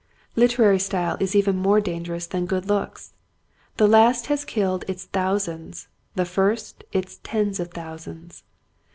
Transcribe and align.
Literary 0.35 0.79
style 0.79 1.15
is 1.19 1.35
even 1.35 1.57
more 1.61 1.79
dangerous 1.79 2.25
than 2.25 2.47
good 2.47 2.65
looks. 2.67 3.13
The 3.77 3.87
last 3.87 4.25
has 4.33 4.43
killed 4.45 4.83
its 4.87 5.03
thousands, 5.03 5.89
the 6.15 6.25
first 6.25 6.83
its 6.91 7.19
tens 7.21 7.59
of 7.59 7.69
thousands. 7.69 8.41